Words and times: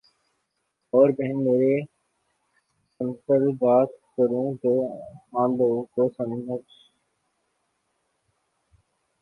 او 0.93 1.01
بہن 1.17 1.35
میری 1.43 1.75
سمپل 2.95 3.43
بات 3.59 3.89
کرو 4.13 4.43
جو 4.63 4.73
عام 5.35 5.51
لوگوں 5.57 5.83
کو 5.93 6.09
سمحجھ 6.17 6.69